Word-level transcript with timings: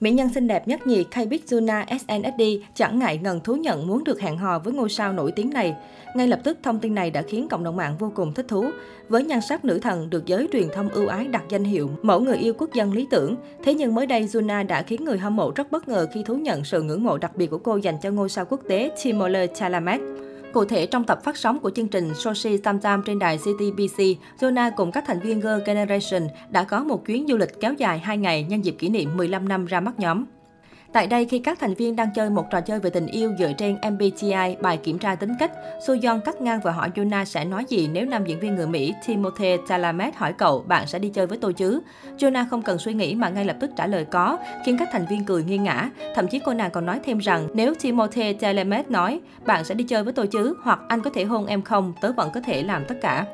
Mỹ 0.00 0.10
nhân 0.10 0.28
xinh 0.28 0.46
đẹp 0.46 0.68
nhất 0.68 0.86
nhì 0.86 1.04
K-Big 1.04 1.38
Juna 1.46 1.84
SNSD 1.86 2.42
chẳng 2.74 2.98
ngại 2.98 3.18
ngần 3.22 3.40
thú 3.40 3.54
nhận 3.54 3.86
muốn 3.86 4.04
được 4.04 4.20
hẹn 4.20 4.38
hò 4.38 4.58
với 4.58 4.72
ngôi 4.72 4.88
sao 4.88 5.12
nổi 5.12 5.32
tiếng 5.32 5.50
này. 5.50 5.74
Ngay 6.14 6.28
lập 6.28 6.40
tức, 6.44 6.58
thông 6.62 6.78
tin 6.78 6.94
này 6.94 7.10
đã 7.10 7.22
khiến 7.22 7.48
cộng 7.48 7.64
đồng 7.64 7.76
mạng 7.76 7.96
vô 7.98 8.12
cùng 8.14 8.34
thích 8.34 8.46
thú. 8.48 8.64
Với 9.08 9.24
nhan 9.24 9.40
sắc 9.40 9.64
nữ 9.64 9.78
thần 9.78 10.10
được 10.10 10.26
giới 10.26 10.48
truyền 10.52 10.68
thông 10.74 10.88
ưu 10.88 11.06
ái 11.06 11.26
đặt 11.26 11.42
danh 11.48 11.64
hiệu 11.64 11.90
mẫu 12.02 12.20
người 12.20 12.36
yêu 12.36 12.54
quốc 12.58 12.72
dân 12.74 12.92
lý 12.92 13.06
tưởng. 13.10 13.36
Thế 13.64 13.74
nhưng 13.74 13.94
mới 13.94 14.06
đây, 14.06 14.22
Juna 14.22 14.66
đã 14.66 14.82
khiến 14.82 15.04
người 15.04 15.18
hâm 15.18 15.36
mộ 15.36 15.52
rất 15.54 15.70
bất 15.72 15.88
ngờ 15.88 16.06
khi 16.12 16.22
thú 16.22 16.34
nhận 16.34 16.64
sự 16.64 16.82
ngưỡng 16.82 17.04
mộ 17.04 17.18
đặc 17.18 17.36
biệt 17.36 17.46
của 17.46 17.58
cô 17.58 17.76
dành 17.76 17.94
cho 18.02 18.10
ngôi 18.10 18.28
sao 18.28 18.44
quốc 18.44 18.60
tế 18.68 18.90
Timothée 19.04 19.46
Chalamet. 19.46 20.00
Cụ 20.52 20.64
thể, 20.64 20.86
trong 20.86 21.04
tập 21.04 21.18
phát 21.24 21.36
sóng 21.36 21.58
của 21.58 21.70
chương 21.70 21.88
trình 21.88 22.14
Soshi 22.14 22.58
Tam 22.58 22.80
Tam 22.80 23.02
trên 23.02 23.18
đài 23.18 23.38
CTBC, 23.38 24.02
Jonah 24.40 24.70
cùng 24.76 24.92
các 24.92 25.04
thành 25.06 25.20
viên 25.20 25.40
Girl 25.40 25.62
Generation 25.66 26.28
đã 26.50 26.64
có 26.64 26.84
một 26.84 27.04
chuyến 27.06 27.26
du 27.28 27.36
lịch 27.36 27.60
kéo 27.60 27.72
dài 27.72 27.98
2 27.98 28.18
ngày 28.18 28.46
nhân 28.48 28.64
dịp 28.64 28.74
kỷ 28.78 28.88
niệm 28.88 29.16
15 29.16 29.48
năm 29.48 29.66
ra 29.66 29.80
mắt 29.80 29.98
nhóm. 29.98 30.24
Tại 30.92 31.06
đây, 31.06 31.24
khi 31.24 31.38
các 31.38 31.58
thành 31.60 31.74
viên 31.74 31.96
đang 31.96 32.08
chơi 32.14 32.30
một 32.30 32.50
trò 32.50 32.60
chơi 32.60 32.80
về 32.80 32.90
tình 32.90 33.06
yêu 33.06 33.32
dựa 33.38 33.52
trên 33.58 33.76
MBTI, 33.90 34.56
bài 34.60 34.76
kiểm 34.76 34.98
tra 34.98 35.14
tính 35.14 35.34
cách, 35.38 35.52
Soyeon 35.86 36.18
cắt 36.18 36.40
ngang 36.40 36.60
và 36.64 36.72
hỏi 36.72 36.90
Yuna 36.96 37.24
sẽ 37.24 37.44
nói 37.44 37.64
gì 37.68 37.88
nếu 37.92 38.06
nam 38.06 38.24
diễn 38.24 38.40
viên 38.40 38.54
người 38.54 38.66
Mỹ 38.66 38.94
Timothée 39.06 39.56
Chalamet 39.68 40.16
hỏi 40.16 40.32
cậu 40.32 40.64
bạn 40.68 40.86
sẽ 40.86 40.98
đi 40.98 41.08
chơi 41.08 41.26
với 41.26 41.38
tôi 41.38 41.52
chứ? 41.52 41.80
Yuna 42.22 42.46
không 42.50 42.62
cần 42.62 42.78
suy 42.78 42.94
nghĩ 42.94 43.14
mà 43.14 43.28
ngay 43.28 43.44
lập 43.44 43.56
tức 43.60 43.70
trả 43.76 43.86
lời 43.86 44.04
có, 44.04 44.38
khiến 44.66 44.76
các 44.78 44.88
thành 44.92 45.06
viên 45.10 45.24
cười 45.24 45.44
nghiêng 45.44 45.62
ngã. 45.62 45.90
Thậm 46.14 46.28
chí 46.28 46.38
cô 46.38 46.54
nàng 46.54 46.70
còn 46.70 46.86
nói 46.86 47.00
thêm 47.04 47.18
rằng 47.18 47.48
nếu 47.54 47.74
Timothée 47.74 48.32
Chalamet 48.32 48.90
nói 48.90 49.20
bạn 49.46 49.64
sẽ 49.64 49.74
đi 49.74 49.84
chơi 49.84 50.04
với 50.04 50.12
tôi 50.12 50.26
chứ 50.26 50.56
hoặc 50.62 50.80
anh 50.88 51.02
có 51.02 51.10
thể 51.14 51.24
hôn 51.24 51.46
em 51.46 51.62
không, 51.62 51.92
tớ 52.00 52.12
vẫn 52.12 52.30
có 52.34 52.40
thể 52.40 52.62
làm 52.62 52.84
tất 52.88 52.94
cả. 53.00 53.26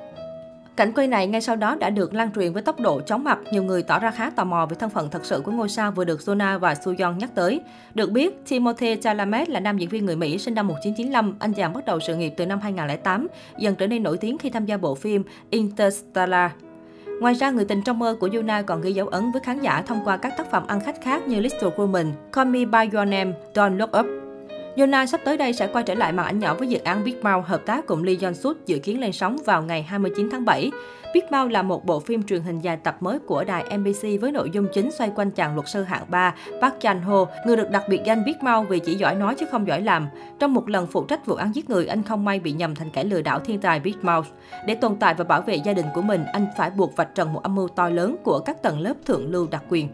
Cảnh 0.77 0.93
quay 0.93 1.07
này 1.07 1.27
ngay 1.27 1.41
sau 1.41 1.57
đó 1.57 1.75
đã 1.75 1.91
được 1.91 2.15
lan 2.15 2.31
truyền 2.35 2.53
với 2.53 2.63
tốc 2.63 2.81
độ 2.81 3.01
chóng 3.01 3.25
mặt. 3.25 3.39
Nhiều 3.53 3.63
người 3.63 3.83
tỏ 3.83 3.99
ra 3.99 4.11
khá 4.11 4.31
tò 4.31 4.45
mò 4.45 4.67
về 4.67 4.77
thân 4.79 4.91
phận 4.91 5.11
thật 5.11 5.25
sự 5.25 5.41
của 5.41 5.53
ngôi 5.53 5.69
sao 5.69 5.93
vừa 5.93 6.05
được 6.05 6.21
Jonah 6.21 6.59
và 6.59 6.75
Suyeon 6.75 7.13
nhắc 7.19 7.31
tới. 7.35 7.61
Được 7.95 8.11
biết, 8.11 8.47
Timothée 8.49 8.97
Chalamet 8.97 9.51
là 9.51 9.61
nam 9.61 9.79
diễn 9.79 9.89
viên 9.89 10.07
người 10.07 10.17
Mỹ 10.17 10.39
sinh 10.39 10.55
năm 10.55 10.69
1995. 10.69 11.35
Anh 11.39 11.53
chàng 11.53 11.73
bắt 11.73 11.85
đầu 11.85 12.01
sự 12.01 12.17
nghiệp 12.17 12.35
từ 12.37 12.47
năm 12.47 12.61
2008, 12.61 13.27
dần 13.59 13.75
trở 13.75 13.87
nên 13.87 14.03
nổi 14.03 14.19
tiếng 14.19 14.39
khi 14.39 14.51
tham 14.51 14.67
gia 14.67 14.77
bộ 14.77 14.95
phim 14.95 15.23
Interstellar. 15.51 16.51
Ngoài 17.21 17.35
ra, 17.35 17.51
người 17.51 17.65
tình 17.65 17.83
trong 17.83 17.99
mơ 17.99 18.17
của 18.21 18.29
Yuna 18.33 18.63
còn 18.63 18.81
ghi 18.81 18.93
dấu 18.93 19.09
ấn 19.09 19.33
với 19.33 19.43
khán 19.45 19.61
giả 19.61 19.83
thông 19.83 20.01
qua 20.05 20.17
các 20.17 20.35
tác 20.39 20.51
phẩm 20.51 20.67
ăn 20.67 20.81
khách 20.81 21.03
khác 21.03 21.29
như 21.29 21.41
Little 21.41 21.71
Woman, 21.77 22.13
Call 22.33 22.51
Me 22.51 22.65
By 22.65 22.97
Your 22.97 23.09
Name, 23.09 23.33
Don't 23.55 23.77
Look 23.77 23.91
Up. 23.99 24.24
Yona 24.77 25.07
sắp 25.07 25.21
tới 25.25 25.37
đây 25.37 25.53
sẽ 25.53 25.67
quay 25.67 25.85
trở 25.85 25.95
lại 25.95 26.13
màn 26.13 26.27
ảnh 26.27 26.39
nhỏ 26.39 26.55
với 26.55 26.69
dự 26.69 26.79
án 26.79 27.05
Big 27.05 27.17
Mouth 27.23 27.47
hợp 27.47 27.67
tác 27.67 27.87
cùng 27.87 28.05
Lee 28.05 28.15
Jong 28.15 28.33
Suk 28.33 28.67
dự 28.67 28.79
kiến 28.79 29.01
lên 29.01 29.13
sóng 29.13 29.37
vào 29.47 29.63
ngày 29.63 29.83
29 29.83 30.29
tháng 30.31 30.45
7. 30.45 30.71
Big 31.15 31.23
Mouth 31.31 31.51
là 31.51 31.63
một 31.63 31.85
bộ 31.85 32.01
phim 32.01 32.23
truyền 32.23 32.43
hình 32.43 32.61
dài 32.61 32.77
tập 32.77 32.97
mới 33.01 33.19
của 33.19 33.45
đài 33.45 33.77
NBC 33.77 34.21
với 34.21 34.33
nội 34.33 34.51
dung 34.53 34.67
chính 34.73 34.91
xoay 34.91 35.11
quanh 35.15 35.31
chàng 35.31 35.55
luật 35.55 35.69
sư 35.69 35.83
hạng 35.83 36.05
3 36.09 36.35
Park 36.61 36.75
Chan 36.81 37.03
Ho, 37.03 37.27
người 37.47 37.57
được 37.57 37.71
đặc 37.71 37.83
biệt 37.89 38.01
danh 38.05 38.25
Big 38.25 38.35
Mouth 38.41 38.69
vì 38.69 38.79
chỉ 38.79 38.95
giỏi 38.95 39.15
nói 39.15 39.35
chứ 39.35 39.47
không 39.51 39.67
giỏi 39.67 39.83
làm. 39.83 40.09
Trong 40.39 40.55
một 40.55 40.69
lần 40.69 40.87
phụ 40.87 41.05
trách 41.05 41.27
vụ 41.27 41.35
án 41.35 41.55
giết 41.55 41.71
người, 41.71 41.87
anh 41.87 42.03
không 42.03 42.25
may 42.25 42.41
bị 42.41 42.53
nhầm 42.53 42.75
thành 42.75 42.91
kẻ 42.91 43.05
lừa 43.05 43.23
đảo 43.23 43.41
thiên 43.41 43.61
tài 43.61 43.81
Big 43.81 43.97
Mouth. 44.03 44.27
Để 44.67 44.75
tồn 44.75 44.97
tại 44.97 45.15
và 45.15 45.25
bảo 45.25 45.43
vệ 45.43 45.55
gia 45.55 45.73
đình 45.73 45.87
của 45.95 46.03
mình, 46.03 46.25
anh 46.33 46.47
phải 46.57 46.71
buộc 46.71 46.97
vạch 46.97 47.15
trần 47.15 47.33
một 47.33 47.43
âm 47.43 47.55
mưu 47.55 47.69
to 47.69 47.89
lớn 47.89 48.17
của 48.25 48.39
các 48.39 48.63
tầng 48.63 48.81
lớp 48.81 48.95
thượng 49.07 49.31
lưu 49.31 49.49
đặc 49.51 49.63
quyền. 49.69 49.89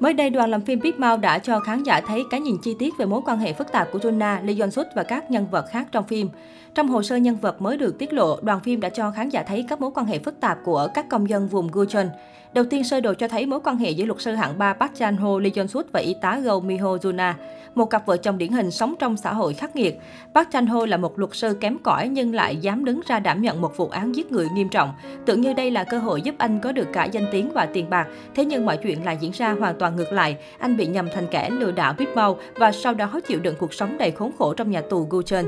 Mới 0.00 0.12
đây, 0.12 0.30
đoàn 0.30 0.50
làm 0.50 0.60
phim 0.60 0.80
Big 0.80 0.92
Mouth 0.98 1.20
đã 1.20 1.38
cho 1.38 1.60
khán 1.60 1.82
giả 1.82 2.00
thấy 2.00 2.24
cái 2.30 2.40
nhìn 2.40 2.56
chi 2.62 2.74
tiết 2.78 2.94
về 2.98 3.06
mối 3.06 3.20
quan 3.26 3.38
hệ 3.38 3.52
phức 3.52 3.72
tạp 3.72 3.88
của 3.92 3.98
Jonah, 3.98 4.44
Lee 4.44 4.54
Jong 4.54 4.70
Suk 4.70 4.86
và 4.94 5.02
các 5.02 5.30
nhân 5.30 5.46
vật 5.50 5.64
khác 5.70 5.88
trong 5.92 6.06
phim. 6.06 6.28
Trong 6.74 6.88
hồ 6.88 7.02
sơ 7.02 7.16
nhân 7.16 7.36
vật 7.36 7.62
mới 7.62 7.76
được 7.76 7.98
tiết 7.98 8.12
lộ, 8.12 8.40
đoàn 8.42 8.60
phim 8.60 8.80
đã 8.80 8.88
cho 8.88 9.10
khán 9.10 9.28
giả 9.28 9.42
thấy 9.42 9.64
các 9.68 9.80
mối 9.80 9.90
quan 9.94 10.06
hệ 10.06 10.18
phức 10.18 10.40
tạp 10.40 10.58
của 10.64 10.88
các 10.94 11.08
công 11.08 11.28
dân 11.28 11.48
vùng 11.48 11.68
Gucheon. 11.68 12.06
Đầu 12.52 12.64
tiên, 12.64 12.84
sơ 12.84 13.00
đồ 13.00 13.14
cho 13.14 13.28
thấy 13.28 13.46
mối 13.46 13.60
quan 13.64 13.76
hệ 13.76 13.90
giữa 13.90 14.04
luật 14.04 14.20
sư 14.20 14.34
hạng 14.34 14.58
3 14.58 14.72
Park 14.72 14.94
Chan 14.94 15.16
Ho, 15.16 15.38
Lee 15.38 15.50
Jong 15.50 15.66
Suk 15.66 15.92
và 15.92 16.00
y 16.00 16.14
tá 16.20 16.38
Go 16.38 16.60
Miho 16.60 16.96
Juna, 16.96 17.32
một 17.74 17.84
cặp 17.84 18.06
vợ 18.06 18.16
chồng 18.16 18.38
điển 18.38 18.52
hình 18.52 18.70
sống 18.70 18.94
trong 18.98 19.16
xã 19.16 19.32
hội 19.32 19.54
khắc 19.54 19.76
nghiệt. 19.76 20.00
Park 20.34 20.48
Chan 20.52 20.66
Ho 20.66 20.86
là 20.86 20.96
một 20.96 21.18
luật 21.18 21.30
sư 21.34 21.56
kém 21.60 21.78
cỏi 21.78 22.08
nhưng 22.08 22.34
lại 22.34 22.56
dám 22.56 22.84
đứng 22.84 23.00
ra 23.06 23.20
đảm 23.20 23.42
nhận 23.42 23.60
một 23.60 23.76
vụ 23.76 23.88
án 23.88 24.16
giết 24.16 24.32
người 24.32 24.48
nghiêm 24.54 24.68
trọng. 24.68 24.92
Tưởng 25.26 25.40
như 25.40 25.52
đây 25.52 25.70
là 25.70 25.84
cơ 25.84 25.98
hội 25.98 26.22
giúp 26.22 26.34
anh 26.38 26.60
có 26.60 26.72
được 26.72 26.88
cả 26.92 27.04
danh 27.04 27.26
tiếng 27.32 27.50
và 27.54 27.66
tiền 27.66 27.90
bạc, 27.90 28.06
thế 28.34 28.44
nhưng 28.44 28.66
mọi 28.66 28.76
chuyện 28.76 29.04
lại 29.04 29.18
diễn 29.20 29.32
ra 29.32 29.52
hoàn 29.52 29.78
toàn 29.78 29.85
và 29.86 29.96
ngược 29.96 30.12
lại. 30.12 30.36
Anh 30.58 30.76
bị 30.76 30.86
nhầm 30.86 31.08
thành 31.14 31.26
kẻ 31.30 31.50
lừa 31.50 31.72
đảo 31.72 31.94
biết 31.98 32.06
mau 32.14 32.38
và 32.54 32.72
sau 32.72 32.94
đó 32.94 33.20
chịu 33.26 33.40
đựng 33.40 33.54
cuộc 33.58 33.74
sống 33.74 33.98
đầy 33.98 34.10
khốn 34.10 34.30
khổ 34.38 34.54
trong 34.54 34.70
nhà 34.70 34.80
tù 34.80 35.06
Gucheon. 35.10 35.44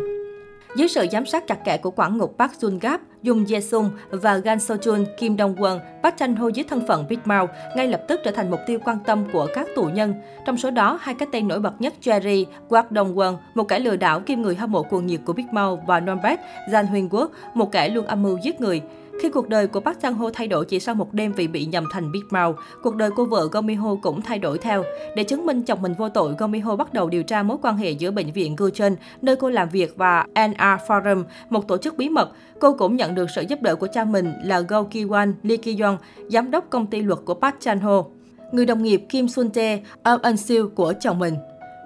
Dưới 0.76 0.88
sự 0.88 1.06
giám 1.12 1.26
sát 1.26 1.46
chặt 1.46 1.64
kẽ 1.64 1.76
của 1.76 1.90
quản 1.90 2.18
ngục 2.18 2.34
Park 2.38 2.52
Jun 2.60 2.78
Gap, 2.80 3.00
Jung 3.22 3.44
Jae 3.44 3.60
Sung 3.60 3.90
và 4.10 4.36
Gan 4.36 4.60
So 4.60 4.76
Chun, 4.76 5.04
Kim 5.18 5.38
Dong 5.38 5.54
Won, 5.54 5.78
Park 6.02 6.16
Chan 6.16 6.36
Ho 6.36 6.48
dưới 6.48 6.64
thân 6.68 6.86
phận 6.86 7.08
Big 7.08 7.18
Mouth 7.24 7.50
ngay 7.76 7.88
lập 7.88 8.02
tức 8.08 8.20
trở 8.24 8.30
thành 8.30 8.50
mục 8.50 8.60
tiêu 8.66 8.78
quan 8.84 8.98
tâm 9.06 9.24
của 9.32 9.48
các 9.54 9.68
tù 9.76 9.84
nhân. 9.84 10.14
Trong 10.46 10.56
số 10.56 10.70
đó, 10.70 10.98
hai 11.02 11.14
cái 11.14 11.28
tên 11.32 11.48
nổi 11.48 11.60
bật 11.60 11.80
nhất 11.80 11.94
Jerry 12.02 12.44
Kwak 12.68 12.84
Dong 12.90 13.14
Won, 13.14 13.36
một 13.54 13.64
kẻ 13.64 13.78
lừa 13.78 13.96
đảo 13.96 14.20
kim 14.20 14.42
người 14.42 14.54
hâm 14.54 14.72
mộ 14.72 14.82
cuồng 14.82 15.06
nhiệt 15.06 15.20
của 15.24 15.32
Big 15.32 15.46
Mouth 15.52 15.80
và 15.86 16.00
Norbert 16.00 16.40
Jan 16.70 16.86
Huyên 16.86 17.08
Quốc, 17.08 17.30
một 17.54 17.72
kẻ 17.72 17.88
luôn 17.88 18.06
âm 18.06 18.22
mưu 18.22 18.38
giết 18.42 18.60
người. 18.60 18.82
Khi 19.18 19.28
cuộc 19.28 19.48
đời 19.48 19.66
của 19.66 19.80
Park 19.80 20.00
Sang 20.02 20.14
Ho 20.14 20.30
thay 20.32 20.48
đổi 20.48 20.64
chỉ 20.64 20.80
sau 20.80 20.94
một 20.94 21.14
đêm 21.14 21.32
vì 21.32 21.48
bị 21.48 21.66
nhầm 21.66 21.84
thành 21.92 22.12
Big 22.12 22.22
Mouth, 22.30 22.56
cuộc 22.82 22.96
đời 22.96 23.10
cô 23.16 23.24
vợ 23.24 23.48
Go 23.52 23.60
Mi 23.60 23.74
Ho 23.74 23.94
cũng 24.02 24.22
thay 24.22 24.38
đổi 24.38 24.58
theo. 24.58 24.84
Để 25.16 25.24
chứng 25.24 25.46
minh 25.46 25.62
chồng 25.62 25.82
mình 25.82 25.94
vô 25.98 26.08
tội, 26.08 26.34
Go 26.38 26.46
Mi 26.46 26.58
Ho 26.58 26.76
bắt 26.76 26.92
đầu 26.92 27.08
điều 27.08 27.22
tra 27.22 27.42
mối 27.42 27.56
quan 27.62 27.76
hệ 27.76 27.90
giữa 27.90 28.10
bệnh 28.10 28.32
viện 28.32 28.56
Gucheon, 28.56 28.90
nơi 29.22 29.36
cô 29.36 29.50
làm 29.50 29.68
việc 29.68 29.96
và 29.96 30.26
NR 30.34 30.88
Forum, 30.88 31.24
một 31.50 31.68
tổ 31.68 31.76
chức 31.76 31.96
bí 31.96 32.08
mật. 32.08 32.30
Cô 32.60 32.72
cũng 32.72 32.96
nhận 32.96 33.14
được 33.14 33.30
sự 33.34 33.42
giúp 33.48 33.62
đỡ 33.62 33.74
của 33.74 33.88
cha 33.92 34.04
mình 34.04 34.32
là 34.44 34.60
Go 34.60 34.82
Ki 34.82 35.04
Wan 35.04 35.32
Lee 35.42 35.56
Ki 35.56 35.80
Yong, 35.80 35.98
giám 36.28 36.50
đốc 36.50 36.70
công 36.70 36.86
ty 36.86 37.02
luật 37.02 37.18
của 37.24 37.34
Park 37.34 37.54
Chan 37.60 37.80
Ho. 37.80 38.04
Người 38.52 38.66
đồng 38.66 38.82
nghiệp 38.82 39.02
Kim 39.08 39.28
Sun 39.28 39.50
Tae, 39.50 39.80
Eun 40.02 40.22
An 40.22 40.36
của 40.74 40.92
chồng 41.00 41.18
mình. 41.18 41.34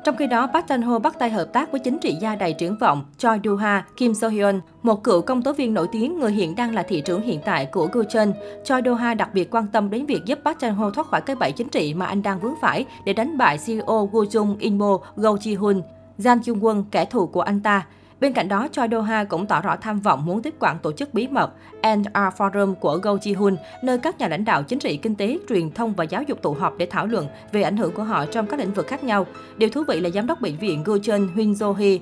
Trong 0.05 0.17
khi 0.17 0.27
đó, 0.27 0.47
Park 0.47 0.67
Chan 0.69 0.83
Ho 0.83 0.99
bắt 0.99 1.19
tay 1.19 1.31
hợp 1.31 1.53
tác 1.53 1.71
với 1.71 1.81
chính 1.81 1.99
trị 1.99 2.17
gia 2.21 2.37
đầy 2.37 2.53
triển 2.53 2.77
vọng 2.77 3.05
Choi 3.19 3.41
Do 3.43 3.55
Ha, 3.55 3.85
Kim 3.97 4.15
So 4.15 4.29
Hyun, 4.29 4.61
một 4.83 5.05
cựu 5.05 5.23
công 5.23 5.43
tố 5.43 5.53
viên 5.53 5.75
nổi 5.75 5.89
tiếng, 5.93 6.19
người 6.19 6.33
hiện 6.33 6.55
đang 6.55 6.75
là 6.75 6.83
thị 6.83 7.01
trưởng 7.01 7.23
hiện 7.23 7.41
tại 7.45 7.67
của 7.67 7.89
Gucheon. 7.93 8.27
Choi 8.65 8.83
Do 8.85 8.95
Ha 8.95 9.15
đặc 9.15 9.35
biệt 9.35 9.51
quan 9.51 9.67
tâm 9.73 9.91
đến 9.91 10.07
việc 10.07 10.25
giúp 10.25 10.39
Park 10.45 10.59
Chan 10.59 10.75
Ho 10.75 10.91
thoát 10.91 11.07
khỏi 11.07 11.21
cái 11.21 11.37
bẫy 11.37 11.53
chính 11.53 11.69
trị 11.69 11.95
mà 11.95 12.07
anh 12.07 12.23
đang 12.23 12.41
vướng 12.41 12.55
phải 12.61 12.85
để 13.05 13.13
đánh 13.13 13.39
bại 13.39 13.59
CEO 13.67 14.09
Woo 14.13 14.25
Jung 14.25 14.57
Inmo 14.59 14.99
Go 15.17 15.31
Ji 15.31 15.59
Hun, 15.59 15.83
Jang 16.19 16.39
Chung 16.45 16.61
Won, 16.61 16.85
kẻ 16.91 17.05
thù 17.05 17.27
của 17.27 17.41
anh 17.41 17.61
ta. 17.61 17.87
Bên 18.23 18.33
cạnh 18.33 18.49
đó, 18.49 18.69
Choi 18.73 18.89
Do-ha 18.89 19.25
cũng 19.25 19.47
tỏ 19.47 19.61
rõ 19.61 19.77
tham 19.77 20.01
vọng 20.01 20.25
muốn 20.25 20.43
tiếp 20.43 20.55
quản 20.59 20.79
tổ 20.79 20.93
chức 20.93 21.15
bí 21.15 21.29
mật 21.29 21.53
NR 21.83 22.35
Forum 22.37 22.75
của 22.75 22.99
Go 23.03 23.15
Ji-hun, 23.15 23.57
nơi 23.83 23.99
các 23.99 24.19
nhà 24.19 24.29
lãnh 24.29 24.45
đạo 24.45 24.63
chính 24.63 24.79
trị, 24.79 24.97
kinh 24.97 25.15
tế, 25.15 25.39
truyền 25.49 25.71
thông 25.71 25.93
và 25.93 26.05
giáo 26.05 26.23
dục 26.23 26.43
tụ 26.43 26.53
họp 26.53 26.79
để 26.79 26.87
thảo 26.91 27.07
luận 27.07 27.27
về 27.53 27.63
ảnh 27.63 27.77
hưởng 27.77 27.93
của 27.93 28.03
họ 28.03 28.27
trong 28.27 28.47
các 28.47 28.61
lĩnh 28.61 28.73
vực 28.73 28.87
khác 28.87 29.05
nhau. 29.05 29.27
Điều 29.57 29.69
thú 29.69 29.83
vị 29.89 30.01
là 30.01 30.11
giám 30.11 30.27
đốc 30.27 30.41
bệnh 30.41 30.57
viện 30.57 30.83
Go 30.85 30.99
Chun 31.03 31.29
Hyun 31.35 31.53
Jo-hee, 31.53 31.99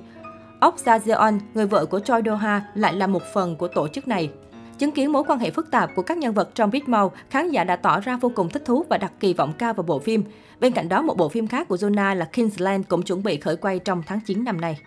Ok 0.59 0.75
Jajeon, 0.85 1.39
người 1.53 1.65
vợ 1.65 1.85
của 1.85 1.99
Choi 1.99 2.21
Do-ha, 2.21 2.61
lại 2.75 2.93
là 2.93 3.07
một 3.07 3.23
phần 3.33 3.55
của 3.55 3.67
tổ 3.67 3.87
chức 3.87 4.07
này. 4.07 4.29
Chứng 4.77 4.91
kiến 4.91 5.11
mối 5.11 5.23
quan 5.27 5.39
hệ 5.39 5.51
phức 5.51 5.71
tạp 5.71 5.95
của 5.95 6.01
các 6.01 6.17
nhân 6.17 6.33
vật 6.33 6.49
trong 6.55 6.71
Big 6.71 6.83
Mouth, 6.87 7.13
khán 7.29 7.49
giả 7.49 7.63
đã 7.63 7.75
tỏ 7.75 7.99
ra 7.99 8.17
vô 8.17 8.31
cùng 8.35 8.49
thích 8.49 8.63
thú 8.65 8.85
và 8.89 8.97
đặt 8.97 9.11
kỳ 9.19 9.33
vọng 9.33 9.53
cao 9.57 9.73
vào 9.73 9.83
bộ 9.83 9.99
phim. 9.99 10.23
Bên 10.59 10.73
cạnh 10.73 10.89
đó, 10.89 11.01
một 11.01 11.17
bộ 11.17 11.29
phim 11.29 11.47
khác 11.47 11.67
của 11.67 11.75
Jonah 11.75 12.15
là 12.15 12.25
Kingsland 12.25 12.85
cũng 12.87 13.01
chuẩn 13.01 13.23
bị 13.23 13.37
khởi 13.37 13.55
quay 13.55 13.79
trong 13.79 14.03
tháng 14.05 14.19
9 14.25 14.43
năm 14.43 14.61
nay. 14.61 14.77